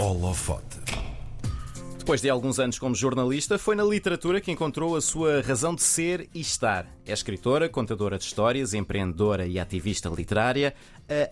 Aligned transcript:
Holofote. 0.00 0.78
Depois 1.98 2.20
de 2.22 2.30
alguns 2.30 2.60
anos 2.60 2.78
como 2.78 2.94
jornalista, 2.94 3.58
foi 3.58 3.74
na 3.74 3.82
literatura 3.82 4.40
que 4.40 4.52
encontrou 4.52 4.94
a 4.94 5.00
sua 5.00 5.42
razão 5.42 5.74
de 5.74 5.82
ser 5.82 6.30
e 6.32 6.40
estar. 6.40 6.86
É 7.04 7.12
escritora, 7.12 7.68
contadora 7.68 8.16
de 8.16 8.22
histórias, 8.22 8.74
empreendedora 8.74 9.44
e 9.44 9.58
ativista 9.58 10.08
literária. 10.08 10.72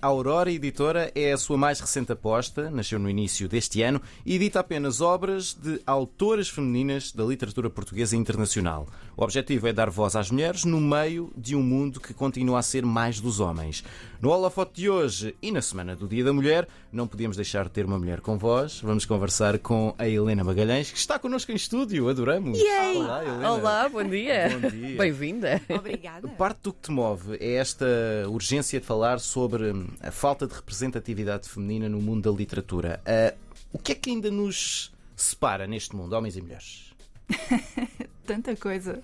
A 0.03 0.07
Aurora 0.09 0.51
Editora 0.51 1.13
é 1.15 1.33
a 1.33 1.39
sua 1.39 1.57
mais 1.57 1.81
recente 1.81 2.11
aposta, 2.13 2.69
nasceu 2.71 2.99
no 2.99 3.09
início 3.09 3.49
deste 3.49 3.83
ano 3.83 4.03
e 4.25 4.35
edita 4.35 4.61
apenas 4.61 5.01
obras 5.01 5.55
de 5.55 5.81
autoras 5.87 6.49
femininas 6.49 7.13
da 7.13 7.25
literatura 7.25 7.71
portuguesa 7.71 8.17
internacional. 8.17 8.89
O 9.19 9.25
objetivo 9.25 9.67
é 9.67 9.73
dar 9.73 9.89
voz 9.89 10.15
às 10.15 10.31
mulheres 10.31 10.67
no 10.67 10.79
meio 10.79 11.33
de 11.35 11.57
um 11.57 11.63
mundo 11.63 11.99
que 11.99 12.13
continua 12.13 12.59
a 12.59 12.63
ser 12.63 12.85
mais 12.85 13.19
dos 13.19 13.41
homens. 13.41 13.83
No 14.21 14.29
holofote 14.29 14.75
de 14.75 14.91
hoje 14.91 15.35
e 15.41 15.51
na 15.51 15.63
semana 15.63 15.97
do 15.97 16.07
Dia 16.07 16.23
da 16.23 16.35
Mulher, 16.35 16.69
não 16.93 17.09
podíamos 17.09 17.35
deixar 17.35 17.65
de 17.65 17.71
ter 17.71 17.87
uma 17.87 17.99
mulher 17.99 18.21
com 18.21 18.37
voz. 18.37 18.79
Vamos 18.81 19.07
conversar 19.07 19.59
com 19.59 19.95
a 19.97 20.07
Helena 20.07 20.45
Magalhães, 20.45 20.91
que 20.91 20.99
está 20.99 21.19
connosco 21.19 21.51
em 21.51 21.55
estúdio. 21.55 22.11
Adoramos. 22.11 22.59
Yay! 22.59 22.97
Olá, 22.99 23.25
Helena. 23.25 23.53
Olá, 23.53 23.89
bom 23.89 24.05
dia. 24.05 24.51
Bom 24.51 24.69
dia. 24.69 24.99
Bem-vinda. 24.99 25.63
Obrigada. 25.67 26.29
Parte 26.29 26.61
do 26.65 26.75
que 26.75 26.81
te 26.83 26.91
move 26.91 27.39
é 27.41 27.55
esta 27.55 27.87
urgência 28.29 28.79
de 28.79 28.85
falar 28.85 29.19
sobre 29.19 29.73
hum, 29.73 29.87
a 29.99 30.11
falta 30.11 30.47
de 30.47 30.53
representatividade 30.53 31.49
feminina 31.49 31.89
no 31.89 32.03
mundo 32.03 32.31
da 32.31 32.37
literatura. 32.37 33.01
Ah, 33.07 33.33
o 33.73 33.79
que 33.79 33.93
é 33.93 33.95
que 33.95 34.11
ainda 34.11 34.31
nos 34.31 34.93
separa 35.17 35.67
neste 35.67 35.97
mundo, 35.97 36.13
homens 36.13 36.37
e 36.37 36.43
mulheres? 36.43 36.95
Tanta 38.27 38.57
coisa. 38.57 39.01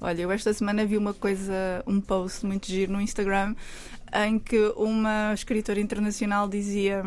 Olha, 0.00 0.22
eu 0.22 0.30
esta 0.30 0.52
semana 0.52 0.86
vi 0.86 0.96
uma 0.96 1.12
coisa, 1.12 1.82
um 1.86 2.00
post 2.00 2.46
muito 2.46 2.66
giro 2.66 2.92
no 2.92 3.00
Instagram 3.00 3.54
em 4.26 4.38
que 4.38 4.72
uma 4.76 5.32
escritora 5.34 5.80
internacional 5.80 6.48
dizia 6.48 7.02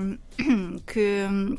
que 0.86 1.26
hum, 1.30 1.58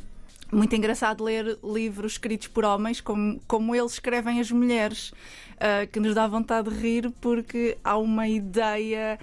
muito 0.52 0.74
engraçado 0.74 1.24
ler 1.24 1.58
livros 1.62 2.12
escritos 2.12 2.48
por 2.48 2.64
homens 2.64 3.00
como, 3.00 3.40
como 3.46 3.74
eles 3.74 3.92
escrevem 3.92 4.40
as 4.40 4.50
mulheres, 4.50 5.12
ah, 5.58 5.86
que 5.86 6.00
nos 6.00 6.14
dá 6.14 6.26
vontade 6.26 6.68
de 6.68 6.76
rir 6.76 7.12
porque 7.20 7.78
há 7.82 7.96
uma 7.96 8.28
ideia. 8.28 9.18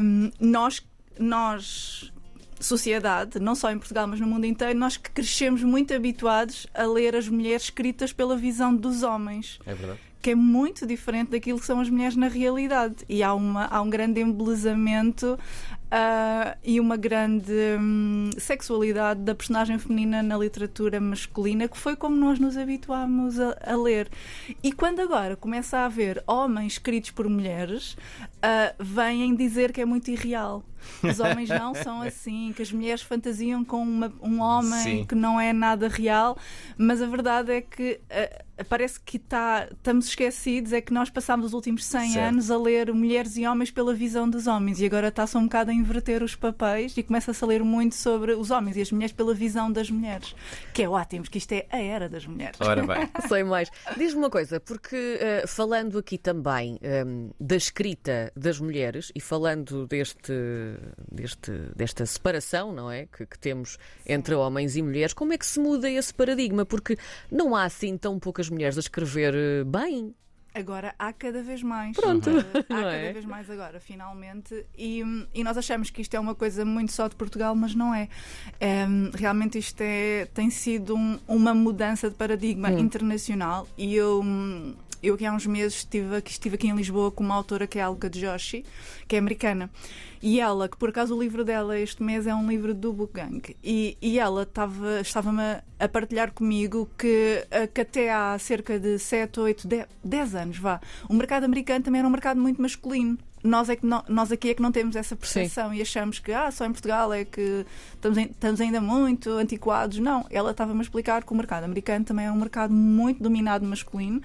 hum, 0.00 0.30
nós, 0.40 0.84
nós 1.18 2.12
sociedade, 2.60 3.38
não 3.38 3.54
só 3.54 3.70
em 3.70 3.78
Portugal, 3.78 4.06
mas 4.06 4.20
no 4.20 4.26
mundo 4.26 4.44
inteiro, 4.46 4.78
nós 4.78 4.96
que 4.96 5.10
crescemos 5.10 5.62
muito 5.62 5.94
habituados 5.94 6.66
a 6.74 6.84
ler 6.84 7.14
as 7.16 7.28
mulheres 7.28 7.64
escritas 7.64 8.12
pela 8.12 8.36
visão 8.36 8.74
dos 8.74 9.02
homens, 9.02 9.58
É 9.66 9.74
verdade? 9.74 10.00
que 10.20 10.30
é 10.30 10.34
muito 10.34 10.84
diferente 10.84 11.30
daquilo 11.30 11.60
que 11.60 11.64
são 11.66 11.80
as 11.80 11.88
mulheres 11.88 12.16
na 12.16 12.26
realidade. 12.26 12.96
E 13.08 13.22
há, 13.22 13.32
uma, 13.32 13.66
há 13.66 13.80
um 13.80 13.88
grande 13.88 14.20
embelezamento 14.20 15.38
ah, 15.90 16.56
e 16.62 16.78
uma 16.80 16.96
grande 16.96 17.52
hum, 17.80 18.30
sexualidade 18.36 19.20
da 19.20 19.34
personagem 19.34 19.78
feminina 19.78 20.22
na 20.22 20.36
literatura 20.36 21.00
masculina, 21.00 21.66
que 21.68 21.78
foi 21.78 21.96
como 21.96 22.16
nós 22.16 22.38
nos 22.38 22.56
habituámos 22.56 23.38
a, 23.40 23.56
a 23.64 23.76
ler. 23.76 24.08
E 24.62 24.72
quando 24.72 25.00
agora 25.00 25.36
começa 25.36 25.78
a 25.78 25.86
haver 25.86 26.22
homens 26.26 26.74
escritos 26.74 27.10
por 27.10 27.28
mulheres, 27.28 27.96
ah, 28.42 28.74
vêm 28.78 29.34
dizer 29.34 29.72
que 29.72 29.80
é 29.80 29.84
muito 29.84 30.10
irreal. 30.10 30.62
Os 31.02 31.18
homens 31.20 31.48
não 31.48 31.74
são 31.82 32.02
assim, 32.02 32.52
que 32.54 32.62
as 32.62 32.70
mulheres 32.70 33.02
fantasiam 33.02 33.64
com 33.64 33.82
uma- 33.82 34.12
um 34.22 34.40
homem 34.40 34.82
Sim. 34.82 35.04
que 35.04 35.14
não 35.14 35.40
é 35.40 35.52
nada 35.52 35.88
real, 35.88 36.36
mas 36.76 37.02
a 37.02 37.06
verdade 37.06 37.52
é 37.52 37.60
que 37.60 38.00
ah, 38.10 38.44
parece 38.64 39.00
que 39.00 39.18
tá, 39.18 39.68
estamos 39.70 40.08
esquecidos, 40.08 40.72
é 40.72 40.80
que 40.80 40.92
nós 40.92 41.10
passámos 41.10 41.46
os 41.46 41.52
últimos 41.52 41.84
100 41.84 42.12
Certo. 42.12 42.28
anos 42.28 42.50
a 42.50 42.58
ler 42.58 42.92
mulheres 42.92 43.36
e 43.36 43.46
homens 43.46 43.70
pela 43.70 43.94
visão 43.94 44.28
dos 44.28 44.46
homens 44.46 44.80
e 44.80 44.86
agora 44.86 45.08
está-se 45.08 45.36
um 45.36 45.44
bocado 45.44 45.70
a 45.70 45.74
inverter 45.74 46.22
os 46.22 46.34
papéis 46.34 46.96
e 46.96 47.02
começa-se 47.02 47.42
a 47.42 47.46
ler 47.46 47.62
muito 47.62 47.94
sobre 47.94 48.32
os 48.32 48.50
homens 48.50 48.76
e 48.76 48.80
as 48.80 48.90
mulheres 48.90 49.12
pela 49.12 49.34
visão 49.34 49.70
das 49.70 49.90
mulheres, 49.90 50.34
que 50.72 50.82
é 50.82 50.88
ótimo, 50.88 51.22
porque 51.22 51.38
isto 51.38 51.52
é 51.52 51.66
a 51.70 51.78
era 51.78 52.08
das 52.08 52.26
mulheres. 52.26 52.60
Ora 52.60 52.86
bem. 52.86 53.08
Sei 53.28 53.44
mais. 53.44 53.70
Diz-me 53.96 54.18
uma 54.18 54.30
coisa, 54.30 54.60
porque 54.60 55.18
eh, 55.20 55.44
falando 55.46 55.98
aqui 55.98 56.18
também 56.18 56.78
ehm, 56.82 57.30
da 57.38 57.56
escrita 57.56 58.32
das 58.36 58.60
mulheres 58.60 59.12
e 59.14 59.20
falando 59.20 59.86
deste, 59.86 60.32
deste, 61.10 61.52
desta 61.74 62.04
separação, 62.06 62.72
não 62.72 62.90
é? 62.90 63.06
Que, 63.06 63.26
que 63.26 63.38
temos 63.38 63.78
entre 64.06 64.34
homens 64.34 64.76
e 64.76 64.82
mulheres, 64.82 65.12
como 65.12 65.32
é 65.32 65.38
que 65.38 65.46
se 65.46 65.60
muda 65.60 65.90
esse 65.90 66.12
paradigma? 66.12 66.64
Porque 66.64 66.96
não 67.30 67.54
há 67.54 67.64
assim 67.64 67.96
tão 67.96 68.18
poucas 68.18 68.47
mulheres 68.50 68.76
a 68.76 68.80
escrever 68.80 69.34
eh, 69.34 69.64
bem. 69.64 70.14
Agora 70.54 70.94
há 70.98 71.12
cada 71.12 71.42
vez 71.42 71.62
mais. 71.62 71.94
Pronto, 71.96 72.30
Eh, 72.30 72.34
há 72.70 72.74
cada 72.74 72.92
é? 72.92 73.12
vez 73.12 73.24
mais 73.24 73.48
agora, 73.50 73.78
finalmente. 73.78 74.64
E, 74.76 75.04
hum, 75.04 75.26
e 75.34 75.44
nós 75.44 75.56
achamos 75.56 75.90
que 75.90 76.00
isto 76.02 76.14
é 76.14 76.18
uma 76.20 76.34
coisa 76.34 76.64
muito 76.64 76.90
só 76.92 77.06
de 77.06 77.14
Portugal, 77.14 77.54
mas 77.54 77.74
não 77.74 77.94
é. 77.94 78.08
Em, 78.60 79.10
realmente 79.14 79.58
isto 79.58 79.80
é, 79.82 80.26
tem 80.34 80.50
sido 80.50 80.96
um- 80.96 81.18
uma 81.28 81.54
mudança 81.54 82.08
de 82.08 82.16
paradigma 82.16 82.70
Hum. 82.70 82.78
internacional. 82.78 83.68
E 83.76 83.94
eu. 83.94 84.22
Eu 85.00 85.14
aqui 85.14 85.24
há 85.24 85.32
uns 85.32 85.46
meses 85.46 85.78
estive 85.78 86.16
aqui, 86.16 86.30
estive 86.32 86.54
aqui 86.56 86.66
em 86.68 86.74
Lisboa 86.74 87.10
com 87.12 87.22
uma 87.22 87.34
autora 87.36 87.66
que 87.68 87.78
é 87.78 87.82
Alka 87.82 88.10
Joshi, 88.12 88.64
que 89.06 89.14
é 89.14 89.18
americana. 89.18 89.70
E 90.20 90.40
ela, 90.40 90.68
que 90.68 90.76
por 90.76 90.88
acaso 90.88 91.14
o 91.16 91.20
livro 91.22 91.44
dela 91.44 91.78
este 91.78 92.02
mês 92.02 92.26
é 92.26 92.34
um 92.34 92.48
livro 92.48 92.74
do 92.74 92.92
Book 92.92 93.12
Gang. 93.14 93.40
E, 93.62 93.96
e 94.02 94.18
ela 94.18 94.42
estava- 94.42 95.00
estava-me 95.00 95.40
a- 95.40 95.62
a 95.78 95.88
partilhar 95.88 96.32
comigo 96.32 96.90
que, 96.98 97.46
eh, 97.50 97.68
que 97.68 97.80
até 97.82 98.12
há 98.12 98.36
cerca 98.40 98.80
de 98.80 98.98
7, 98.98 99.38
8, 99.38 99.68
10, 99.68 99.86
10 100.02 100.34
anos, 100.34 100.58
vá, 100.58 100.80
o 101.08 101.14
mercado 101.14 101.44
americano 101.44 101.84
também 101.84 102.00
era 102.00 102.08
um 102.08 102.10
mercado 102.10 102.40
muito 102.40 102.60
masculino. 102.60 103.16
Nós, 103.42 103.68
é 103.68 103.76
que 103.76 103.86
não- 103.86 104.04
nós 104.08 104.30
aqui 104.32 104.50
é 104.50 104.54
que 104.54 104.62
não 104.62 104.72
temos 104.72 104.96
essa 104.96 105.14
percepção 105.16 105.72
e 105.72 105.80
achamos 105.80 106.18
que 106.18 106.32
ah, 106.32 106.50
só 106.50 106.64
em 106.64 106.72
Portugal 106.72 107.12
é 107.12 107.24
que 107.24 107.64
estamos, 107.94 108.18
em- 108.18 108.30
estamos 108.30 108.60
ainda 108.60 108.80
muito 108.80 109.30
antiquados. 109.30 109.98
Não, 109.98 110.26
ela 110.30 110.50
estava-me 110.50 110.78
a 110.80 110.82
explicar 110.82 111.22
que 111.24 111.32
o 111.32 111.36
mercado 111.36 111.64
americano 111.64 112.04
também 112.04 112.26
é 112.26 112.32
um 112.32 112.36
mercado 112.36 112.72
muito 112.74 113.22
dominado 113.22 113.64
masculino 113.66 114.20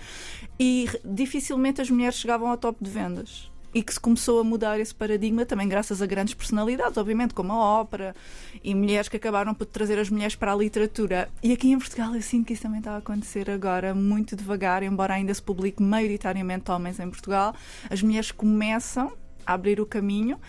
e 0.59 0.89
dificilmente 1.05 1.81
as 1.81 1.89
mulheres 1.89 2.15
chegavam 2.15 2.49
ao 2.49 2.57
top 2.57 2.83
de 2.83 2.89
vendas. 2.89 3.51
E 3.73 3.81
que 3.81 3.93
se 3.93 3.99
começou 3.99 4.39
a 4.39 4.43
mudar 4.43 4.79
esse 4.79 4.93
paradigma 4.93 5.45
também 5.45 5.67
graças 5.67 6.01
a 6.01 6.05
grandes 6.05 6.33
personalidades, 6.33 6.97
obviamente, 6.97 7.33
como 7.33 7.53
a 7.53 7.81
ópera 7.81 8.15
e 8.63 8.73
mulheres 8.75 9.09
que 9.09 9.17
acabaram 9.17 9.53
por 9.53 9.65
trazer 9.65 9.97
as 9.97 10.09
mulheres 10.09 10.35
para 10.35 10.53
a 10.53 10.55
literatura. 10.55 11.29
E 11.41 11.51
aqui 11.51 11.71
em 11.71 11.79
Portugal 11.79 12.13
eu 12.15 12.21
sinto 12.21 12.47
que 12.47 12.53
isso 12.53 12.63
também 12.63 12.79
está 12.79 12.91
a 12.93 12.97
acontecer 12.97 13.49
agora, 13.49 13.93
muito 13.93 14.35
devagar, 14.35 14.83
embora 14.83 15.15
ainda 15.15 15.33
se 15.33 15.41
publique 15.41 15.81
maioritariamente 15.81 16.69
homens 16.71 16.99
em 16.99 17.09
Portugal. 17.09 17.55
As 17.89 18.01
mulheres 18.01 18.31
começam 18.31 19.13
a 19.45 19.53
abrir 19.53 19.81
o 19.81 19.85
caminho 19.85 20.39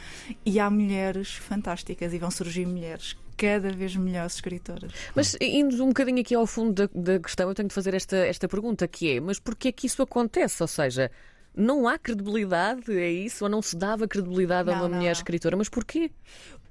e 0.45 0.61
há 0.61 0.71
mulheres 0.71 1.35
fantásticas 1.35 2.13
e 2.13 2.19
vão 2.19 2.31
surgir 2.31 2.67
mulheres 2.67 3.17
cada 3.37 3.71
vez 3.73 3.97
melhores 3.97 4.35
escritoras. 4.35 4.93
Mas 5.15 5.37
indo 5.41 5.83
um 5.83 5.89
bocadinho 5.89 6.21
aqui 6.21 6.35
ao 6.35 6.47
fundo 6.47 6.73
da, 6.73 6.89
da 6.95 7.19
questão, 7.19 7.49
eu 7.49 7.55
tenho 7.55 7.69
de 7.69 7.75
fazer 7.75 7.95
esta, 7.95 8.17
esta 8.17 8.49
pergunta, 8.49 8.87
que 8.87 9.17
é, 9.17 9.21
mas 9.21 9.39
porquê 9.39 9.69
é 9.69 9.73
que 9.73 9.87
isso 9.87 10.03
acontece? 10.03 10.63
Ou 10.63 10.69
seja, 10.69 11.11
não 11.57 11.87
há 11.89 11.99
credibilidade, 11.99 12.93
é 12.93 13.11
isso? 13.11 13.45
Ou 13.45 13.51
não 13.51 13.63
se 13.63 13.77
dava 13.77 14.07
credibilidade 14.09 14.69
a 14.71 14.73
Não, 14.73 14.81
uma 14.83 14.89
não, 14.89 14.97
mulher 14.97 15.11
não. 15.11 15.13
escritora? 15.13 15.57
Mas 15.57 15.69
porquê? 15.69 16.11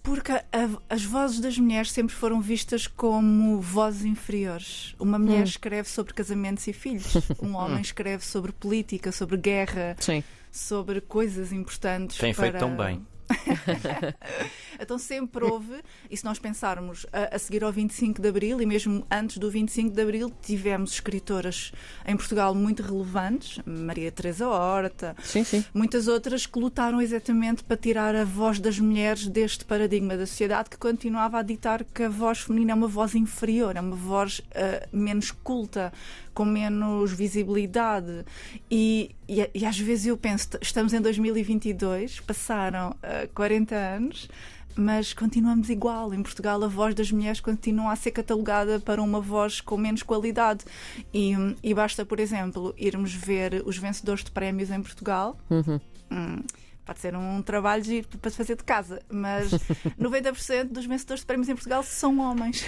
Porque 0.01 0.31
a- 0.33 0.43
as 0.89 1.03
vozes 1.05 1.39
das 1.39 1.57
mulheres 1.57 1.91
sempre 1.91 2.13
foram 2.13 2.41
vistas 2.41 2.87
como 2.87 3.61
vozes 3.61 4.03
inferiores. 4.03 4.93
Uma 4.99 5.17
mulher 5.17 5.41
Hum. 5.41 5.43
escreve 5.43 5.87
sobre 5.87 6.13
casamentos 6.13 6.67
e 6.67 6.73
filhos, 6.73 7.13
um 7.41 7.55
homem 7.55 7.79
escreve 7.81 8.25
sobre 8.25 8.51
política, 8.51 9.11
sobre 9.13 9.37
guerra, 9.37 9.95
Sim. 9.99 10.21
sobre 10.51 10.99
coisas 10.99 11.53
importantes. 11.53 12.17
Tem 12.17 12.33
feito 12.33 12.51
para- 12.51 12.59
tão 12.59 12.75
bem. 12.75 13.05
Então 14.79 14.97
sempre 14.97 15.45
houve, 15.45 15.81
e 16.09 16.17
se 16.17 16.25
nós 16.25 16.39
pensarmos 16.39 17.05
a, 17.13 17.35
a 17.35 17.39
seguir 17.39 17.63
ao 17.63 17.71
25 17.71 18.21
de 18.21 18.27
Abril, 18.27 18.61
e 18.61 18.65
mesmo 18.65 19.05
antes 19.09 19.37
do 19.37 19.49
25 19.49 19.95
de 19.95 20.01
Abril, 20.01 20.31
tivemos 20.41 20.93
escritoras 20.93 21.71
em 22.05 22.17
Portugal 22.17 22.53
muito 22.53 22.83
relevantes, 22.83 23.59
Maria 23.65 24.11
Teresa 24.11 24.47
Horta, 24.47 25.15
Sim, 25.23 25.43
sim. 25.43 25.63
muitas 25.73 26.07
outras 26.07 26.45
que 26.45 26.59
lutaram 26.59 27.01
exatamente 27.01 27.63
para 27.63 27.77
tirar 27.77 28.15
a 28.15 28.25
voz 28.25 28.59
das 28.59 28.79
mulheres 28.79 29.27
deste 29.27 29.63
paradigma 29.63 30.17
da 30.17 30.25
sociedade 30.25 30.69
que 30.69 30.77
continuava 30.77 31.39
a 31.39 31.43
ditar 31.43 31.83
que 31.83 32.03
a 32.03 32.09
voz 32.09 32.39
feminina 32.39 32.71
é 32.71 32.75
uma 32.75 32.87
voz 32.87 33.15
inferior, 33.15 33.75
é 33.75 33.81
uma 33.81 33.95
voz 33.95 34.41
ah, 34.55 34.87
menos 34.91 35.31
culta, 35.31 35.93
com 36.33 36.45
menos 36.45 37.11
visibilidade. 37.11 38.25
E, 38.69 39.15
e, 39.27 39.49
e 39.53 39.65
às 39.65 39.79
vezes 39.79 40.07
eu 40.07 40.17
penso, 40.17 40.49
estamos 40.61 40.93
em 40.93 41.01
2022, 41.01 42.19
passaram 42.21 42.95
ah, 43.03 43.27
40 43.33 43.75
anos. 43.75 44.29
Mas 44.75 45.13
continuamos 45.13 45.69
igual. 45.69 46.13
Em 46.13 46.23
Portugal, 46.23 46.63
a 46.63 46.67
voz 46.67 46.95
das 46.95 47.11
mulheres 47.11 47.39
continua 47.39 47.91
a 47.91 47.95
ser 47.95 48.11
catalogada 48.11 48.79
para 48.79 49.01
uma 49.01 49.21
voz 49.21 49.61
com 49.61 49.77
menos 49.77 50.01
qualidade. 50.01 50.65
E, 51.13 51.33
e 51.61 51.73
basta, 51.73 52.05
por 52.05 52.19
exemplo, 52.19 52.73
irmos 52.77 53.13
ver 53.13 53.61
os 53.65 53.77
vencedores 53.77 54.23
de 54.23 54.31
prémios 54.31 54.71
em 54.71 54.81
Portugal. 54.81 55.37
Uhum. 55.49 55.79
Hum, 56.11 56.43
pode 56.85 56.99
ser 56.99 57.15
um 57.15 57.41
trabalho 57.41 57.83
giro 57.83 58.07
para 58.19 58.31
fazer 58.31 58.55
de 58.55 58.63
casa, 58.63 59.01
mas 59.09 59.51
90% 59.99 60.65
dos 60.65 60.85
vencedores 60.85 61.21
de 61.21 61.27
prémios 61.27 61.49
em 61.49 61.55
Portugal 61.55 61.83
são 61.83 62.19
homens. 62.19 62.65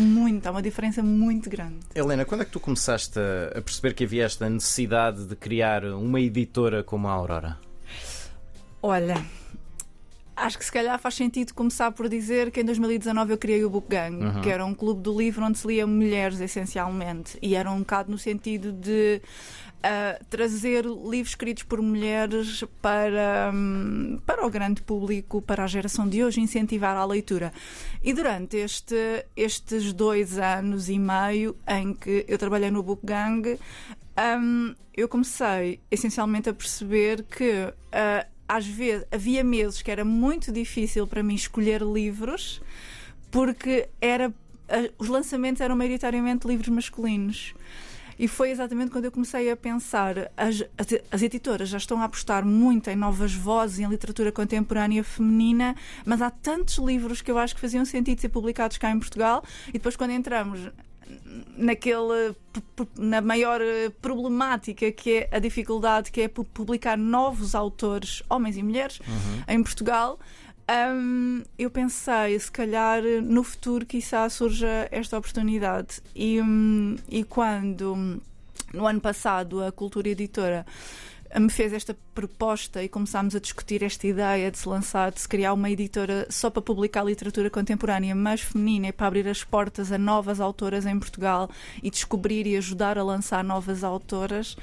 Muito, 0.00 0.46
há 0.46 0.50
uma 0.50 0.62
diferença 0.62 1.02
muito 1.02 1.50
grande. 1.50 1.78
Helena, 1.94 2.24
quando 2.24 2.42
é 2.42 2.44
que 2.44 2.52
tu 2.52 2.60
começaste 2.60 3.18
a 3.18 3.60
perceber 3.60 3.94
que 3.94 4.04
havia 4.04 4.24
esta 4.24 4.48
necessidade 4.48 5.24
de 5.24 5.34
criar 5.34 5.84
uma 5.84 6.20
editora 6.20 6.84
como 6.84 7.08
a 7.08 7.12
Aurora? 7.12 7.58
Olha, 8.80 9.16
Acho 10.40 10.56
que 10.56 10.64
se 10.64 10.70
calhar 10.70 10.98
faz 10.98 11.14
sentido 11.14 11.52
começar 11.52 11.90
por 11.90 12.08
dizer 12.08 12.50
que 12.52 12.60
em 12.60 12.64
2019 12.64 13.32
eu 13.32 13.38
criei 13.38 13.64
o 13.64 13.70
Book 13.70 13.88
Gang, 13.88 14.24
uhum. 14.24 14.40
que 14.40 14.48
era 14.48 14.64
um 14.64 14.72
clube 14.72 15.02
do 15.02 15.16
livro 15.18 15.44
onde 15.44 15.58
se 15.58 15.66
lia 15.66 15.86
mulheres 15.86 16.40
essencialmente, 16.40 17.36
e 17.42 17.56
era 17.56 17.70
um 17.70 17.80
bocado 17.80 18.10
no 18.10 18.18
sentido 18.18 18.72
de 18.72 19.20
uh, 19.78 20.24
trazer 20.30 20.84
livros 20.84 21.30
escritos 21.30 21.64
por 21.64 21.82
mulheres 21.82 22.64
para, 22.80 23.50
um, 23.52 24.20
para 24.24 24.46
o 24.46 24.50
grande 24.50 24.80
público, 24.82 25.42
para 25.42 25.64
a 25.64 25.66
geração 25.66 26.08
de 26.08 26.22
hoje, 26.22 26.40
incentivar 26.40 26.96
a 26.96 27.04
leitura. 27.04 27.52
E 28.02 28.12
durante 28.12 28.58
este, 28.58 29.26
estes 29.36 29.92
dois 29.92 30.38
anos 30.38 30.88
e 30.88 30.98
meio 30.98 31.56
em 31.66 31.92
que 31.92 32.24
eu 32.28 32.38
trabalhei 32.38 32.70
no 32.70 32.82
Book 32.82 33.04
Gang, 33.04 33.58
um, 34.40 34.74
eu 34.96 35.08
comecei 35.08 35.80
essencialmente 35.90 36.48
a 36.48 36.54
perceber 36.54 37.24
que 37.24 37.64
uh, 37.64 38.37
às 38.48 38.66
vezes 38.66 39.06
havia 39.12 39.44
meses 39.44 39.82
que 39.82 39.90
era 39.90 40.04
muito 40.04 40.50
difícil 40.50 41.06
para 41.06 41.22
mim 41.22 41.34
escolher 41.34 41.82
livros 41.82 42.60
porque 43.30 43.88
era, 44.00 44.32
os 44.98 45.08
lançamentos 45.08 45.60
eram 45.60 45.76
maioritariamente 45.76 46.46
livros 46.46 46.68
masculinos. 46.68 47.54
E 48.18 48.26
foi 48.26 48.50
exatamente 48.50 48.90
quando 48.90 49.04
eu 49.04 49.12
comecei 49.12 49.48
a 49.50 49.56
pensar: 49.56 50.30
as, 50.36 50.64
as, 50.76 50.86
as, 51.10 51.22
editoras 51.22 51.68
já 51.68 51.78
estão 51.78 52.00
a 52.02 52.04
apostar 52.04 52.44
muito 52.44 52.90
em 52.90 52.96
novas 52.96 53.32
vozes 53.32 53.78
e 53.78 53.84
em 53.84 53.88
literatura 53.88 54.32
contemporânea 54.32 55.04
feminina, 55.04 55.76
mas 56.04 56.20
há 56.20 56.28
tantos 56.28 56.78
livros 56.78 57.22
que 57.22 57.30
eu 57.30 57.38
acho 57.38 57.54
que 57.54 57.60
faziam 57.60 57.84
sentido 57.84 58.20
ser 58.20 58.30
publicados 58.30 58.76
cá 58.76 58.90
em 58.90 58.98
Portugal. 58.98 59.44
E 59.68 59.72
depois, 59.72 59.94
quando 59.94 60.10
entramos 60.10 60.68
naquele 61.56 62.34
na 62.96 63.20
maior 63.20 63.60
eh, 63.60 63.90
problemática 64.02 64.90
que 64.92 65.18
é 65.18 65.28
a 65.36 65.38
dificuldade 65.38 66.10
que 66.10 66.22
é 66.22 66.28
publicar 66.28 66.96
novos 66.96 67.54
autores, 67.54 68.22
homens 68.28 68.56
e 68.56 68.62
mulheres, 68.62 69.00
uhum. 69.00 69.54
em 69.54 69.62
Portugal. 69.62 70.18
Um, 70.70 71.42
eu 71.58 71.70
pensei, 71.70 72.38
se 72.38 72.50
calhar 72.50 73.02
no 73.22 73.42
futuro, 73.42 73.86
quizá 73.86 74.28
surja 74.28 74.86
esta 74.90 75.16
oportunidade. 75.16 76.02
E, 76.14 76.40
um, 76.42 76.96
e 77.08 77.24
quando, 77.24 78.20
no 78.74 78.86
ano 78.86 79.00
passado, 79.00 79.64
a 79.64 79.72
Cultura 79.72 80.10
Editora 80.10 80.66
me 81.36 81.50
fez 81.50 81.72
esta 81.72 81.96
proposta 82.14 82.82
e 82.82 82.88
começámos 82.88 83.34
a 83.34 83.40
discutir 83.40 83.82
esta 83.82 84.06
ideia 84.06 84.50
de 84.50 84.58
se 84.58 84.68
lançar, 84.68 85.12
de 85.12 85.20
se 85.20 85.28
criar 85.28 85.52
uma 85.52 85.70
editora 85.70 86.26
só 86.30 86.48
para 86.48 86.62
publicar 86.62 87.04
literatura 87.04 87.50
contemporânea, 87.50 88.14
mas 88.14 88.40
feminina, 88.40 88.88
e 88.88 88.92
para 88.92 89.08
abrir 89.08 89.28
as 89.28 89.44
portas 89.44 89.92
a 89.92 89.98
novas 89.98 90.40
autoras 90.40 90.86
em 90.86 90.98
Portugal 90.98 91.50
e 91.82 91.90
descobrir 91.90 92.46
e 92.46 92.56
ajudar 92.56 92.96
a 92.96 93.02
lançar 93.02 93.44
novas 93.44 93.84
autoras 93.84 94.56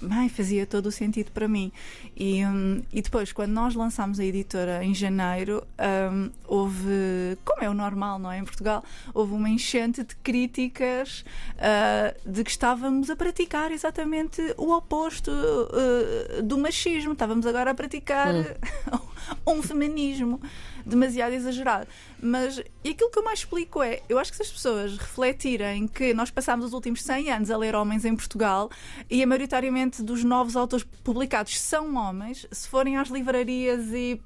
bem, 0.00 0.28
fazia 0.28 0.66
todo 0.66 0.86
o 0.86 0.92
sentido 0.92 1.30
para 1.32 1.48
mim. 1.48 1.72
E, 2.16 2.44
um, 2.44 2.82
e 2.92 3.02
depois, 3.02 3.32
quando 3.32 3.52
nós 3.52 3.74
lançámos 3.74 4.20
a 4.20 4.24
editora 4.24 4.84
em 4.84 4.94
janeiro, 4.94 5.66
um, 6.12 6.30
houve, 6.46 7.38
como 7.44 7.62
é 7.62 7.70
o 7.70 7.74
normal, 7.74 8.18
não 8.18 8.30
é? 8.30 8.38
Em 8.38 8.44
Portugal, 8.44 8.84
houve 9.14 9.34
uma 9.34 9.48
enchente 9.48 10.02
de 10.02 10.14
críticas 10.16 11.24
uh, 11.56 12.30
de 12.30 12.44
que 12.44 12.50
estávamos 12.50 13.10
a 13.10 13.16
praticar 13.16 13.70
exatamente 13.70 14.42
o 14.56 14.72
oposto 14.72 15.30
uh, 15.30 16.42
do 16.42 16.58
machismo. 16.58 17.12
Estávamos 17.12 17.46
agora 17.46 17.70
a 17.70 17.74
praticar 17.74 18.34
hum. 18.34 18.44
um 19.46 19.62
feminismo 19.62 20.40
demasiado 20.84 21.32
exagerado. 21.32 21.88
Mas 22.20 22.58
aquilo 22.58 23.10
que 23.10 23.18
eu 23.18 23.24
mais 23.24 23.40
explico 23.40 23.82
é: 23.82 24.00
eu 24.08 24.18
acho 24.18 24.30
que 24.30 24.36
se 24.36 24.42
as 24.42 24.50
pessoas 24.50 24.96
refletirem 24.96 25.86
que 25.86 26.14
nós 26.14 26.30
passámos 26.30 26.66
os 26.66 26.72
últimos 26.72 27.02
100 27.02 27.32
anos 27.32 27.50
a 27.50 27.56
ler 27.56 27.74
homens 27.74 28.04
em 28.04 28.14
Portugal 28.14 28.70
e 29.10 29.22
a 29.22 29.26
maioritariamente 29.26 30.02
dos 30.02 30.24
novos 30.24 30.56
autores 30.56 30.86
publicados 31.02 31.58
são 31.60 31.94
homens, 31.96 32.46
se 32.50 32.68
forem 32.68 32.96
às 32.96 33.08
livrarias 33.08 33.92
e 33.92 34.20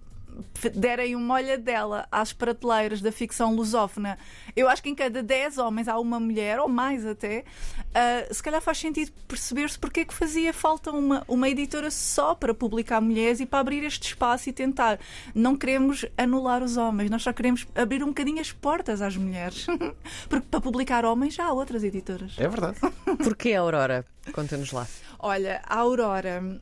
derem 0.74 1.16
uma 1.16 1.34
olhadela 1.34 2.06
às 2.10 2.32
prateleiras 2.32 3.00
da 3.00 3.10
ficção 3.10 3.54
lusófona, 3.54 4.18
eu 4.54 4.68
acho 4.68 4.82
que 4.82 4.88
em 4.88 4.94
cada 4.94 5.22
10 5.22 5.58
homens 5.58 5.88
há 5.88 5.98
uma 5.98 6.20
mulher, 6.20 6.58
ou 6.58 6.68
mais 6.68 7.06
até, 7.06 7.44
uh, 7.80 8.34
se 8.34 8.42
calhar 8.42 8.60
faz 8.60 8.78
sentido 8.78 9.12
perceber-se 9.26 9.78
porque 9.78 10.00
é 10.00 10.04
que 10.04 10.14
fazia 10.14 10.52
falta 10.52 10.90
uma, 10.90 11.24
uma 11.26 11.48
editora 11.48 11.90
só 11.90 12.34
para 12.34 12.52
publicar 12.52 13.00
mulheres 13.00 13.40
e 13.40 13.46
para 13.46 13.60
abrir 13.60 13.84
este 13.84 14.08
espaço 14.08 14.48
e 14.48 14.52
tentar. 14.52 14.98
Não 15.34 15.56
queremos 15.56 16.04
anular 16.16 16.62
os 16.62 16.76
homens, 16.76 17.10
nós 17.10 17.22
só 17.22 17.32
queremos 17.32 17.66
abrir 17.74 18.02
um 18.02 18.08
bocadinho 18.08 18.40
as 18.40 18.52
portas 18.52 19.02
às 19.02 19.16
mulheres. 19.16 19.66
porque 20.28 20.46
para 20.50 20.60
publicar 20.60 21.04
homens 21.04 21.34
já 21.34 21.46
há 21.46 21.52
outras 21.52 21.84
editoras. 21.84 22.34
É 22.38 22.48
verdade. 22.48 22.78
Porquê 23.22 23.54
a 23.54 23.60
Aurora? 23.60 24.04
Conta-nos 24.32 24.72
lá. 24.72 24.86
Olha, 25.18 25.62
a 25.66 25.78
Aurora 25.78 26.60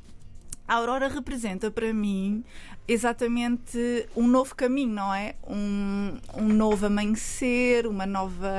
a 0.69 0.75
Aurora 0.75 1.09
representa 1.09 1.71
para 1.71 1.95
mim 1.95 2.45
exatamente 2.89 4.09
um 4.17 4.27
novo 4.27 4.55
caminho, 4.55 4.95
não 4.95 5.15
é? 5.15 5.35
Um, 5.47 6.17
um 6.35 6.49
novo 6.49 6.87
amanhecer, 6.87 7.87
uma 7.87 8.07
nova, 8.07 8.51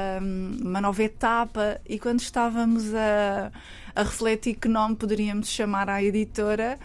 uma 0.61 0.79
nova 0.79 1.03
etapa. 1.03 1.81
E 1.89 1.97
quando 1.97 2.19
estávamos 2.19 2.93
a, 2.93 3.51
a 3.95 4.03
refletir 4.03 4.55
que 4.55 4.67
nome 4.67 4.95
poderíamos 4.95 5.49
chamar 5.49 5.89
à 5.89 6.03
editora, 6.03 6.77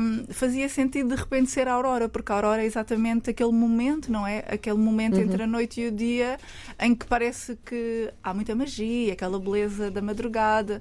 um, 0.00 0.24
fazia 0.32 0.68
sentido 0.68 1.14
de 1.14 1.20
repente 1.20 1.50
ser 1.50 1.68
a 1.68 1.72
Aurora, 1.72 2.08
porque 2.08 2.32
a 2.32 2.36
Aurora 2.36 2.62
é 2.62 2.66
exatamente 2.66 3.30
aquele 3.30 3.52
momento, 3.52 4.10
não 4.10 4.26
é? 4.26 4.38
Aquele 4.48 4.78
momento 4.78 5.16
uhum. 5.16 5.22
entre 5.22 5.42
a 5.42 5.46
noite 5.46 5.80
e 5.82 5.88
o 5.88 5.92
dia 5.92 6.38
em 6.80 6.94
que 6.94 7.06
parece 7.06 7.58
que 7.64 8.12
há 8.22 8.32
muita 8.32 8.54
magia, 8.54 9.12
aquela 9.12 9.38
beleza 9.38 9.90
da 9.90 10.00
madrugada. 10.00 10.80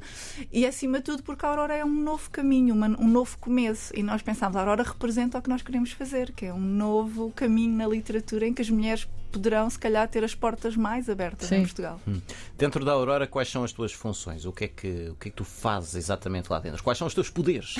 E 0.51 0.65
acima 0.65 0.99
de 0.99 1.03
tudo, 1.03 1.23
porque 1.23 1.45
a 1.45 1.49
Aurora 1.49 1.75
é 1.75 1.83
um 1.83 2.01
novo 2.01 2.29
caminho, 2.29 2.73
uma, 2.73 2.87
um 2.87 3.07
novo 3.07 3.37
começo. 3.39 3.93
E 3.95 4.01
nós 4.01 4.21
pensámos, 4.21 4.55
a 4.55 4.61
Aurora 4.61 4.83
representa 4.83 5.37
o 5.37 5.41
que 5.41 5.49
nós 5.49 5.61
queremos 5.61 5.80
fazer, 5.89 6.31
que 6.31 6.45
é 6.45 6.53
um 6.53 6.59
novo 6.59 7.31
caminho 7.31 7.75
na 7.75 7.87
literatura 7.87 8.45
em 8.45 8.53
que 8.53 8.61
as 8.61 8.69
mulheres 8.69 9.07
poderão, 9.31 9.69
se 9.69 9.79
calhar, 9.79 10.07
ter 10.07 10.23
as 10.23 10.35
portas 10.35 10.75
mais 10.75 11.09
abertas 11.09 11.47
Sim. 11.47 11.55
em 11.55 11.61
Portugal. 11.61 11.99
Hum. 12.07 12.19
Dentro 12.57 12.83
da 12.83 12.91
Aurora, 12.91 13.25
quais 13.25 13.49
são 13.49 13.63
as 13.63 13.71
tuas 13.71 13.93
funções? 13.93 14.45
O 14.45 14.51
que, 14.51 14.65
é 14.65 14.67
que, 14.67 15.09
o 15.09 15.15
que 15.15 15.29
é 15.29 15.31
que 15.31 15.37
tu 15.37 15.45
fazes 15.45 15.95
exatamente 15.95 16.51
lá 16.51 16.59
dentro? 16.59 16.83
Quais 16.83 16.97
são 16.97 17.07
os 17.07 17.13
teus 17.13 17.29
poderes? 17.29 17.75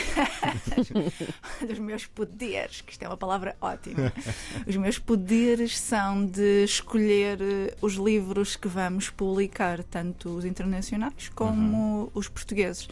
os 1.70 1.80
meus 1.80 2.06
poderes, 2.06 2.82
que 2.82 2.94
isto 2.94 3.04
é 3.04 3.08
uma 3.08 3.18
palavra 3.18 3.56
ótima. 3.60 4.14
Os 4.66 4.76
meus 4.78 4.98
poderes 4.98 5.78
são 5.78 6.26
de 6.26 6.64
escolher 6.64 7.40
eh, 7.42 7.76
os 7.82 7.96
livros 7.96 8.56
que 8.56 8.68
vamos 8.68 9.10
publicar, 9.10 9.84
tanto 9.84 10.30
os 10.30 10.46
internacionais 10.46 11.30
como 11.36 12.04
uhum. 12.04 12.12
os 12.14 12.30
portugueses. 12.30 12.88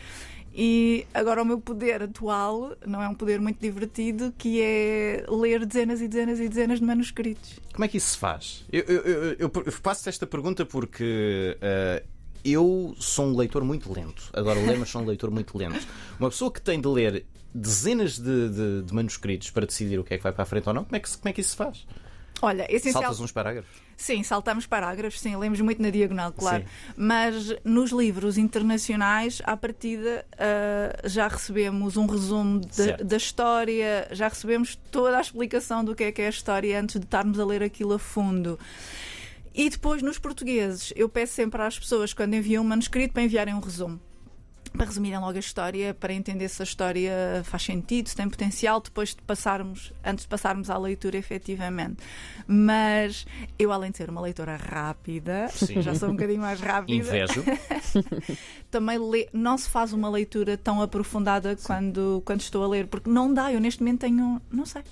E 0.53 1.05
agora 1.13 1.41
o 1.41 1.45
meu 1.45 1.59
poder 1.59 2.03
atual 2.03 2.75
não 2.85 3.01
é 3.01 3.07
um 3.07 3.13
poder 3.13 3.39
muito 3.39 3.59
divertido, 3.59 4.33
que 4.37 4.61
é 4.61 5.25
ler 5.29 5.65
dezenas 5.65 6.01
e 6.01 6.07
dezenas 6.07 6.39
e 6.39 6.49
dezenas 6.49 6.79
de 6.79 6.85
manuscritos. 6.85 7.59
Como 7.73 7.85
é 7.85 7.87
que 7.87 7.97
isso 7.97 8.11
se 8.11 8.17
faz? 8.17 8.65
Eu, 8.71 8.83
eu, 8.83 9.01
eu, 9.39 9.51
eu 9.65 9.71
faço 9.71 10.09
esta 10.09 10.25
pergunta 10.27 10.65
porque 10.65 11.57
uh, 11.57 12.05
eu 12.43 12.95
sou 12.99 13.25
um 13.25 13.37
leitor 13.37 13.63
muito 13.63 13.91
lento. 13.93 14.29
Agora 14.33 14.59
ler, 14.59 14.77
mas 14.77 14.89
sou 14.89 15.01
um 15.01 15.05
leitor 15.05 15.29
muito 15.31 15.57
lento. 15.57 15.87
Uma 16.19 16.29
pessoa 16.29 16.51
que 16.51 16.61
tem 16.61 16.79
de 16.79 16.87
ler 16.87 17.25
dezenas 17.53 18.17
de, 18.17 18.49
de, 18.49 18.81
de 18.83 18.93
manuscritos 18.93 19.49
para 19.49 19.65
decidir 19.65 19.99
o 19.99 20.03
que 20.03 20.13
é 20.13 20.17
que 20.17 20.23
vai 20.23 20.31
para 20.31 20.43
a 20.43 20.45
frente 20.45 20.67
ou 20.67 20.73
não, 20.73 20.83
como 20.83 20.95
é 20.95 20.99
que, 20.99 21.09
como 21.17 21.29
é 21.29 21.33
que 21.33 21.41
isso 21.41 21.51
se 21.51 21.55
faz? 21.57 21.85
Olha, 22.41 22.65
essencial... 22.73 23.03
Saltas 23.03 23.19
uns 23.19 23.31
parágrafos? 23.31 23.88
Sim, 23.99 24.23
saltamos 24.23 24.65
parágrafos, 24.65 25.19
sim, 25.19 25.35
lemos 25.35 25.59
muito 25.59 25.81
na 25.81 25.89
diagonal, 25.89 26.31
claro. 26.31 26.63
Sim. 26.63 26.93
Mas 26.95 27.53
nos 27.65 27.91
livros 27.91 28.37
internacionais, 28.37 29.41
à 29.43 29.57
partida, 29.57 30.25
uh, 30.35 31.09
já 31.09 31.27
recebemos 31.27 31.97
um 31.97 32.05
resumo 32.05 32.61
de, 32.61 33.03
da 33.03 33.17
história, 33.17 34.07
já 34.11 34.29
recebemos 34.29 34.79
toda 34.89 35.17
a 35.17 35.21
explicação 35.21 35.83
do 35.83 35.93
que 35.93 36.05
é 36.05 36.11
que 36.13 36.21
é 36.21 36.27
a 36.27 36.29
história 36.29 36.79
antes 36.79 36.97
de 36.97 37.05
estarmos 37.05 37.37
a 37.41 37.45
ler 37.45 37.61
aquilo 37.61 37.93
a 37.93 37.99
fundo. 37.99 38.57
E 39.53 39.69
depois, 39.69 40.01
nos 40.01 40.17
portugueses, 40.17 40.93
eu 40.95 41.09
peço 41.09 41.33
sempre 41.33 41.61
às 41.61 41.77
pessoas, 41.77 42.13
quando 42.13 42.35
enviam 42.35 42.63
um 42.63 42.67
manuscrito, 42.67 43.13
para 43.13 43.23
enviarem 43.23 43.53
um 43.53 43.59
resumo 43.59 43.99
para 44.73 44.85
resumirem 44.85 45.19
logo 45.19 45.35
a 45.35 45.39
história, 45.39 45.93
para 45.93 46.13
entender 46.13 46.47
se 46.49 46.61
a 46.61 46.65
história 46.65 47.13
faz 47.43 47.63
sentido, 47.63 48.07
se 48.07 48.15
tem 48.15 48.29
potencial, 48.29 48.79
depois 48.81 49.09
de 49.09 49.21
passarmos, 49.21 49.93
antes 50.03 50.23
de 50.23 50.29
passarmos 50.29 50.69
à 50.69 50.77
leitura 50.77 51.17
efetivamente. 51.17 51.97
Mas 52.47 53.25
eu, 53.57 53.71
além 53.71 53.91
de 53.91 53.97
ser 53.97 54.09
uma 54.09 54.21
leitora 54.21 54.55
rápida, 54.55 55.47
Sim. 55.49 55.81
já 55.81 55.93
sou 55.95 56.09
um 56.09 56.13
bocadinho 56.13 56.41
mais 56.41 56.59
rápida. 56.59 56.93
Invejo. 56.93 57.43
também 58.71 58.97
le... 58.97 59.29
não 59.33 59.57
se 59.57 59.69
faz 59.69 59.93
uma 59.93 60.09
leitura 60.09 60.57
tão 60.57 60.81
aprofundada 60.81 61.57
quando, 61.63 62.21
quando 62.25 62.41
estou 62.41 62.63
a 62.63 62.67
ler, 62.67 62.87
porque 62.87 63.09
não 63.09 63.33
dá. 63.33 63.51
Eu 63.51 63.59
neste 63.59 63.81
momento 63.81 64.01
tenho, 64.01 64.41
não 64.51 64.65
sei, 64.65 64.83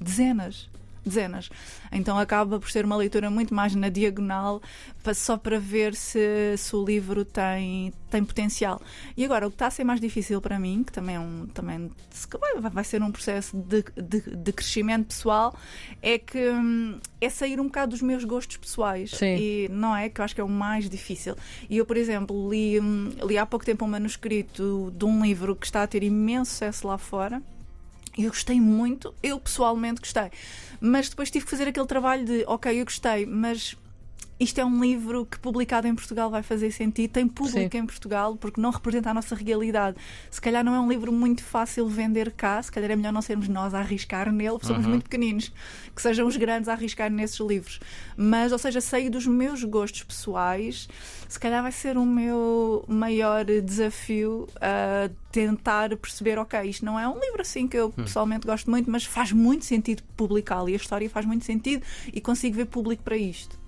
dezenas 0.00 0.68
dezenas. 1.04 1.50
Então 1.90 2.18
acaba 2.18 2.58
por 2.58 2.70
ser 2.70 2.84
uma 2.84 2.96
leitura 2.96 3.30
muito 3.30 3.54
mais 3.54 3.74
na 3.74 3.88
diagonal, 3.88 4.62
só 5.14 5.36
para 5.36 5.58
ver 5.58 5.94
se, 5.94 6.56
se 6.56 6.74
o 6.74 6.84
livro 6.84 7.24
tem, 7.24 7.92
tem 8.10 8.24
potencial. 8.24 8.80
E 9.16 9.24
agora, 9.24 9.46
o 9.46 9.50
que 9.50 9.56
está 9.56 9.66
a 9.66 9.70
ser 9.70 9.84
mais 9.84 10.00
difícil 10.00 10.40
para 10.40 10.58
mim, 10.58 10.82
que 10.84 10.92
também, 10.92 11.16
é 11.16 11.20
um, 11.20 11.46
também 11.52 11.90
vai 12.72 12.84
ser 12.84 13.02
um 13.02 13.10
processo 13.10 13.56
de, 13.56 13.84
de, 13.96 14.36
de 14.36 14.52
crescimento 14.52 15.08
pessoal, 15.08 15.54
é 16.00 16.18
que 16.18 16.48
hum, 16.50 16.98
é 17.20 17.28
sair 17.28 17.60
um 17.60 17.64
bocado 17.64 17.90
dos 17.90 18.02
meus 18.02 18.24
gostos 18.24 18.56
pessoais. 18.56 19.10
Sim. 19.10 19.36
E 19.36 19.68
não 19.70 19.94
é 19.94 20.08
que 20.08 20.20
eu 20.20 20.24
acho 20.24 20.34
que 20.34 20.40
é 20.40 20.44
o 20.44 20.48
mais 20.48 20.88
difícil. 20.88 21.36
E 21.68 21.76
eu, 21.76 21.86
por 21.86 21.96
exemplo, 21.96 22.50
li, 22.50 22.80
hum, 22.80 23.10
li 23.26 23.36
há 23.36 23.44
pouco 23.44 23.64
tempo 23.64 23.84
um 23.84 23.88
manuscrito 23.88 24.92
de 24.96 25.04
um 25.04 25.22
livro 25.22 25.56
que 25.56 25.66
está 25.66 25.82
a 25.82 25.86
ter 25.86 26.02
imenso 26.02 26.52
sucesso 26.52 26.86
lá 26.86 26.98
fora 26.98 27.42
eu 28.16 28.28
gostei 28.28 28.60
muito, 28.60 29.14
eu 29.22 29.38
pessoalmente 29.40 30.00
gostei. 30.00 30.30
Mas 30.80 31.08
depois 31.08 31.30
tive 31.30 31.44
que 31.44 31.50
fazer 31.50 31.68
aquele 31.68 31.86
trabalho 31.86 32.24
de, 32.24 32.44
ok, 32.46 32.80
eu 32.80 32.84
gostei, 32.84 33.24
mas 33.26 33.76
isto 34.42 34.60
é 34.60 34.64
um 34.64 34.82
livro 34.82 35.24
que 35.24 35.38
publicado 35.38 35.86
em 35.86 35.94
Portugal 35.94 36.28
vai 36.28 36.42
fazer 36.42 36.72
sentido, 36.72 37.12
tem 37.12 37.28
público 37.28 37.70
Sim. 37.70 37.78
em 37.78 37.86
Portugal, 37.86 38.36
porque 38.36 38.60
não 38.60 38.70
representa 38.70 39.10
a 39.10 39.14
nossa 39.14 39.34
realidade. 39.34 39.96
Se 40.30 40.40
calhar 40.40 40.64
não 40.64 40.74
é 40.74 40.80
um 40.80 40.88
livro 40.88 41.12
muito 41.12 41.44
fácil 41.44 41.88
vender 41.88 42.32
cá, 42.32 42.60
se 42.62 42.70
calhar 42.70 42.90
é 42.90 42.96
melhor 42.96 43.12
não 43.12 43.22
sermos 43.22 43.48
nós 43.48 43.72
a 43.72 43.78
arriscar 43.78 44.32
nele, 44.32 44.52
porque 44.52 44.66
somos 44.66 44.84
muito 44.84 45.04
pequeninos, 45.04 45.52
que 45.94 46.02
sejam 46.02 46.26
os 46.26 46.36
grandes 46.36 46.68
a 46.68 46.72
arriscar 46.72 47.10
nesses 47.10 47.38
livros. 47.38 47.78
Mas, 48.16 48.50
ou 48.50 48.58
seja, 48.58 48.80
sair 48.80 49.10
dos 49.10 49.26
meus 49.26 49.62
gostos 49.62 50.02
pessoais, 50.02 50.88
se 51.28 51.38
calhar 51.38 51.62
vai 51.62 51.72
ser 51.72 51.96
o 51.96 52.04
meu 52.04 52.84
maior 52.88 53.44
desafio 53.44 54.48
a 54.60 55.08
tentar 55.30 55.96
perceber, 55.96 56.38
ok, 56.38 56.60
isto 56.64 56.84
não 56.84 56.98
é 56.98 57.08
um 57.08 57.18
livro 57.18 57.40
assim 57.40 57.68
que 57.68 57.76
eu 57.76 57.90
pessoalmente 57.90 58.46
gosto 58.46 58.68
muito, 58.68 58.90
mas 58.90 59.04
faz 59.04 59.30
muito 59.32 59.64
sentido 59.64 60.02
publicá-lo 60.16 60.68
e 60.68 60.72
a 60.72 60.76
história 60.76 61.08
faz 61.08 61.24
muito 61.24 61.44
sentido 61.44 61.82
e 62.12 62.20
consigo 62.20 62.56
ver 62.56 62.66
público 62.66 63.02
para 63.02 63.16
isto. 63.16 63.61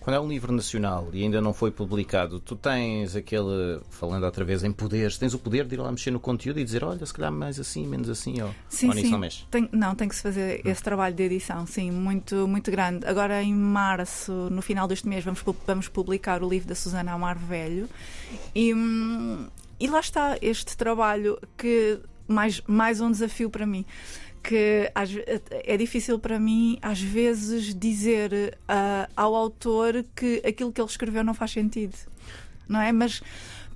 Quando 0.00 0.16
é 0.16 0.20
um 0.20 0.28
livro 0.28 0.52
nacional 0.52 1.08
e 1.12 1.22
ainda 1.22 1.40
não 1.40 1.52
foi 1.52 1.70
publicado, 1.70 2.40
tu 2.40 2.56
tens 2.56 3.14
aquele, 3.16 3.80
falando 3.90 4.24
outra 4.24 4.44
vez 4.44 4.64
em 4.64 4.72
poderes, 4.72 5.18
tens 5.18 5.34
o 5.34 5.38
poder 5.38 5.66
de 5.66 5.74
ir 5.74 5.78
lá 5.78 5.90
mexer 5.90 6.10
no 6.10 6.20
conteúdo 6.20 6.58
e 6.60 6.64
dizer, 6.64 6.84
olha, 6.84 7.04
se 7.04 7.12
calhar 7.12 7.32
mais 7.32 7.58
assim, 7.60 7.86
menos 7.86 8.08
assim, 8.08 8.40
ou, 8.40 8.54
Sim, 8.68 8.88
ou 8.88 8.94
nisso 8.94 9.06
sim. 9.06 9.12
não 9.12 9.18
mexe. 9.18 9.44
Tem- 9.50 9.68
não, 9.72 9.94
tem 9.94 10.08
que 10.08 10.16
se 10.16 10.22
fazer 10.22 10.60
esse 10.64 10.82
trabalho 10.82 11.14
de 11.14 11.22
edição, 11.22 11.66
sim, 11.66 11.90
muito, 11.90 12.46
muito 12.48 12.70
grande. 12.70 13.06
Agora, 13.06 13.42
em 13.42 13.54
março, 13.54 14.32
no 14.50 14.62
final 14.62 14.86
deste 14.88 15.06
mês, 15.08 15.24
vamos, 15.24 15.42
vamos 15.66 15.88
publicar 15.88 16.42
o 16.42 16.48
livro 16.48 16.68
da 16.68 16.74
Susana 16.74 17.12
Amar 17.12 17.38
Velho. 17.38 17.88
E, 18.54 18.74
hum, 18.74 19.46
e 19.78 19.86
lá 19.86 20.00
está 20.00 20.36
este 20.42 20.76
trabalho 20.76 21.38
que 21.56 22.00
mais, 22.26 22.60
mais 22.66 23.00
um 23.00 23.10
desafio 23.10 23.48
para 23.50 23.66
mim. 23.66 23.84
Que 24.42 24.90
às 24.94 25.10
é 25.50 25.76
difícil 25.76 26.18
para 26.18 26.38
mim, 26.38 26.78
às 26.80 27.00
vezes, 27.00 27.74
dizer 27.74 28.56
ah, 28.66 29.08
ao 29.16 29.34
autor 29.34 30.04
que 30.14 30.42
aquilo 30.46 30.72
que 30.72 30.80
ele 30.80 30.88
escreveu 30.88 31.24
não 31.24 31.34
faz 31.34 31.50
sentido, 31.50 31.96
não 32.68 32.80
é? 32.80 32.92
Mas 32.92 33.22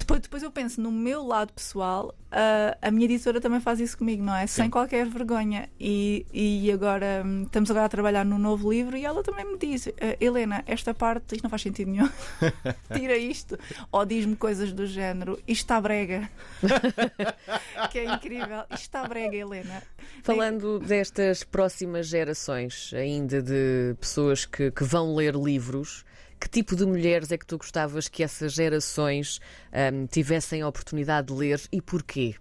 depois, 0.03 0.21
depois 0.21 0.43
eu 0.43 0.51
penso 0.51 0.81
no 0.81 0.91
meu 0.91 1.25
lado 1.25 1.53
pessoal, 1.53 2.15
ah, 2.31 2.77
a 2.83 2.91
minha 2.91 3.05
editora 3.05 3.41
também 3.41 3.61
faz 3.61 3.79
isso 3.79 3.97
comigo, 3.97 4.23
não 4.23 4.35
é? 4.35 4.47
Sem 4.47 4.69
qualquer 4.69 5.07
vergonha. 5.07 5.69
E, 5.79 6.27
e 6.33 6.73
agora 6.73 7.23
hum, 7.25 7.45
estamos 7.45 7.71
agora 7.71 7.87
a 7.87 7.89
trabalhar 7.89 8.25
num 8.25 8.39
novo 8.39 8.71
livro 8.71 8.97
e 8.97 9.05
ela 9.05 9.23
também 9.23 9.45
me 9.45 9.57
diz: 9.57 9.89
"Ah, 9.89 10.17
Helena, 10.21 10.65
esta 10.67 10.93
parte, 10.93 11.35
isto 11.35 11.45
não 11.45 11.51
faz 11.51 11.63
sentido 11.63 11.91
nenhum. 11.91 12.09
Tira 12.93 13.17
isto. 13.17 13.59
Ou 13.91 14.05
diz-me 14.05 14.35
coisas 14.35 14.73
do 14.73 14.87
género: 14.87 15.39
isto 15.47 15.63
está 15.63 15.81
brega. 15.81 16.29
que 17.91 18.01
é 18.01 18.13
incrível. 18.13 18.65
Isto 18.71 18.83
está 18.83 19.07
brega, 19.07 19.37
Helena. 19.37 19.83
Falando 20.23 20.79
destas 20.81 21.45
próximas 21.45 22.09
gerações, 22.09 22.93
ainda 22.95 23.41
de 23.41 23.95
pessoas 24.01 24.45
que, 24.45 24.71
que 24.71 24.85
vão 24.85 25.15
ler 25.15 25.35
livros, 25.35 26.05
que 26.43 26.49
tipo 26.49 26.75
de 26.75 26.85
mulheres 26.85 27.31
é 27.31 27.39
que 27.39 27.47
tu 27.47 27.57
gostavas 27.57 28.09
que 28.09 28.21
essas 28.23 28.53
gerações 28.53 29.41
ahm, 29.73 30.07
tivessem 30.07 30.61
a 30.63 30.67
oportunidade 30.69 31.29
de 31.29 31.35
ler 31.35 31.61
e 31.71 31.81
porquê? 31.81 32.35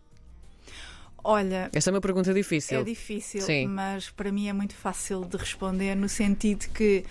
Olha, 1.23 1.69
Esta 1.71 1.91
é 1.91 1.93
uma 1.93 2.01
pergunta 2.01 2.33
difícil. 2.33 2.79
É 2.79 2.83
difícil, 2.83 3.41
Sim. 3.41 3.67
mas 3.67 4.09
para 4.09 4.31
mim 4.31 4.47
é 4.47 4.53
muito 4.53 4.73
fácil 4.73 5.23
de 5.23 5.37
responder 5.37 5.93
no 5.93 6.09
sentido 6.09 6.67
que 6.73 7.05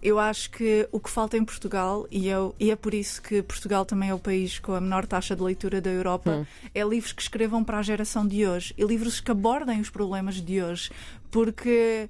eu 0.00 0.20
acho 0.20 0.52
que 0.52 0.88
o 0.92 1.00
que 1.00 1.10
falta 1.10 1.36
em 1.36 1.44
Portugal, 1.44 2.06
e, 2.08 2.28
eu, 2.28 2.54
e 2.60 2.70
é 2.70 2.76
por 2.76 2.94
isso 2.94 3.20
que 3.20 3.42
Portugal 3.42 3.84
também 3.84 4.10
é 4.10 4.14
o 4.14 4.20
país 4.20 4.60
com 4.60 4.72
a 4.72 4.80
menor 4.80 5.04
taxa 5.04 5.34
de 5.34 5.42
leitura 5.42 5.80
da 5.80 5.90
Europa, 5.90 6.30
Hum. 6.30 6.46
é 6.72 6.84
livros 6.84 7.12
que 7.12 7.22
escrevam 7.22 7.64
para 7.64 7.78
a 7.78 7.82
geração 7.82 8.24
de 8.24 8.46
hoje 8.46 8.72
e 8.78 8.84
livros 8.84 9.18
que 9.18 9.32
abordem 9.32 9.80
os 9.80 9.90
problemas 9.90 10.36
de 10.40 10.62
hoje, 10.62 10.92
porque 11.28 12.08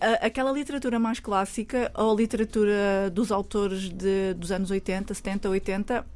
aquela 0.00 0.52
literatura 0.52 0.98
mais 0.98 1.20
clássica, 1.20 1.90
ou 1.94 2.12
a 2.12 2.14
literatura 2.14 3.10
dos 3.12 3.32
autores 3.32 3.88
de, 3.88 4.34
dos 4.34 4.52
anos 4.52 4.70
80, 4.70 5.12
70, 5.12 5.48
80, 5.48 6.06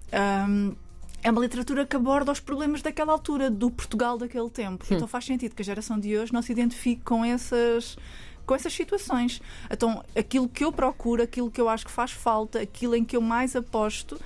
hum, 0.49 0.75
é 1.23 1.31
uma 1.31 1.41
literatura 1.41 1.87
que 1.87 1.95
aborda 1.95 2.33
os 2.33 2.41
problemas 2.41 2.83
daquela 2.83 3.13
altura, 3.13 3.49
do 3.49 3.71
Portugal 3.71 4.19
daquele 4.19 4.51
tempo. 4.51 4.85
Então 4.91 5.07
faz 5.07 5.25
sentido 5.25 5.55
que 5.55 5.63
a 5.63 5.65
geração 5.65 5.99
de 5.99 6.17
hoje 6.17 6.33
não 6.33 6.43
se 6.43 6.51
identifique 6.51 7.03
com 7.03 7.25
essas 7.25 7.97
com 8.45 8.57
essas 8.57 8.73
situações. 8.73 9.41
Então, 9.71 10.03
aquilo 10.17 10.49
que 10.49 10.65
eu 10.65 10.73
procuro, 10.73 11.23
aquilo 11.23 11.49
que 11.49 11.61
eu 11.61 11.69
acho 11.69 11.87
que 11.87 11.93
faz 11.93 12.11
falta, 12.11 12.61
aquilo 12.61 12.97
em 12.97 13.05
que 13.05 13.17
eu 13.17 13.21
mais 13.21 13.55
aposto, 13.55 14.21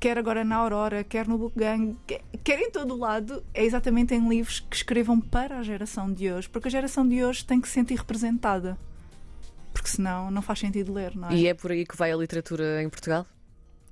quer 0.00 0.18
agora 0.18 0.42
na 0.42 0.56
Aurora, 0.56 1.04
quer 1.04 1.28
no 1.28 1.38
Book 1.38 1.56
Gang, 1.56 1.96
quer, 2.04 2.20
quer 2.42 2.60
em 2.60 2.70
todo 2.72 2.94
o 2.94 2.98
lado, 2.98 3.44
é 3.54 3.64
exatamente 3.64 4.12
em 4.12 4.28
livros 4.28 4.58
que 4.58 4.74
escrevam 4.74 5.20
para 5.20 5.58
a 5.58 5.62
geração 5.62 6.12
de 6.12 6.32
hoje, 6.32 6.48
porque 6.48 6.66
a 6.66 6.70
geração 6.70 7.06
de 7.06 7.22
hoje 7.22 7.44
tem 7.44 7.60
que 7.60 7.68
se 7.68 7.74
sentir 7.74 7.96
representada. 7.96 8.76
Porque 9.80 9.96
senão 9.96 10.30
não 10.30 10.42
faz 10.42 10.58
sentido 10.58 10.92
ler, 10.92 11.16
não 11.16 11.30
é? 11.30 11.34
E 11.34 11.46
é 11.46 11.54
por 11.54 11.70
aí 11.72 11.86
que 11.86 11.96
vai 11.96 12.12
a 12.12 12.16
literatura 12.16 12.82
em 12.82 12.88
Portugal? 12.90 13.26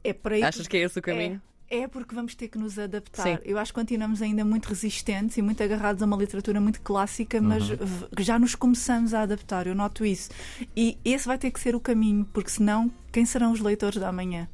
É 0.04 0.12
por 0.12 0.34
aí 0.34 0.42
Achas 0.42 0.68
que 0.68 0.76
é 0.76 0.80
esse 0.80 0.98
o 0.98 1.02
caminho? 1.02 1.40
É, 1.70 1.78
é 1.80 1.88
porque 1.88 2.14
vamos 2.14 2.34
ter 2.34 2.48
que 2.48 2.58
nos 2.58 2.78
adaptar. 2.78 3.22
Sim. 3.22 3.38
Eu 3.42 3.56
acho 3.58 3.72
que 3.72 3.80
continuamos 3.80 4.20
ainda 4.20 4.44
muito 4.44 4.66
resistentes 4.68 5.38
e 5.38 5.42
muito 5.42 5.62
agarrados 5.62 6.02
a 6.02 6.06
uma 6.06 6.16
literatura 6.18 6.60
muito 6.60 6.82
clássica, 6.82 7.40
mas 7.40 7.70
Uhum. 7.70 7.78
já 8.18 8.38
nos 8.38 8.54
começamos 8.54 9.14
a 9.14 9.22
adaptar, 9.22 9.66
eu 9.66 9.74
noto 9.74 10.04
isso. 10.04 10.28
E 10.76 10.98
esse 11.04 11.26
vai 11.26 11.38
ter 11.38 11.50
que 11.50 11.58
ser 11.58 11.74
o 11.74 11.80
caminho, 11.80 12.28
porque 12.34 12.50
senão, 12.50 12.90
quem 13.10 13.24
serão 13.24 13.50
os 13.50 13.60
leitores 13.60 13.98
da 13.98 14.12
manhã? 14.12 14.46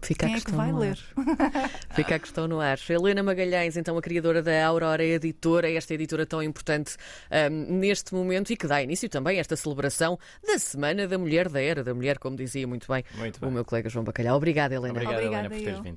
Fica 0.00 0.26
a 0.26 0.28
Quem 0.28 0.36
é 0.36 0.38
que 0.38 0.44
questão 0.46 0.56
vai 0.64 0.70
no 0.72 0.78
ar. 0.78 0.80
ler? 0.88 0.98
Fica 1.94 2.14
a 2.14 2.18
questão 2.18 2.46
no 2.48 2.60
ar. 2.60 2.78
Helena 2.88 3.22
Magalhães, 3.22 3.76
então 3.76 3.96
a 3.98 4.02
criadora 4.02 4.42
da 4.42 4.64
Aurora 4.66 5.04
Editora, 5.04 5.70
esta 5.70 5.92
editora 5.94 6.24
tão 6.24 6.42
importante 6.42 6.96
ahm, 7.30 7.66
neste 7.78 8.14
momento 8.14 8.52
e 8.52 8.56
que 8.56 8.66
dá 8.66 8.80
início 8.82 9.08
também 9.08 9.38
a 9.38 9.40
esta 9.40 9.56
celebração 9.56 10.18
da 10.46 10.58
Semana 10.58 11.06
da 11.08 11.18
Mulher 11.18 11.48
da 11.48 11.60
Era 11.60 11.82
da 11.82 11.92
Mulher, 11.94 12.18
como 12.18 12.36
dizia 12.36 12.66
muito 12.66 12.86
bem 12.90 13.02
Muito 13.16 13.36
o 13.38 13.40
bem. 13.40 13.50
meu 13.50 13.64
colega 13.64 13.88
João 13.88 14.04
Bacalhau. 14.04 14.36
Obrigada, 14.36 14.74
Helena. 14.74 14.92
Obrigado, 14.92 15.14
Obrigada 15.14 15.46
Helena, 15.46 15.54
por 15.54 15.64
teres 15.64 15.80
vindo. 15.80 15.96